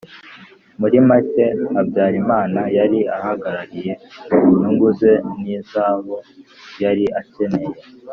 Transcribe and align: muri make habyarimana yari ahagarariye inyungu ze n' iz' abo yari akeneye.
muri 0.79 0.97
make 1.07 1.45
habyarimana 1.73 2.61
yari 2.77 2.99
ahagarariye 3.17 3.91
inyungu 4.51 4.87
ze 4.99 5.13
n' 5.41 5.49
iz' 5.57 5.77
abo 5.89 6.17
yari 6.83 7.05
akeneye. 7.21 7.73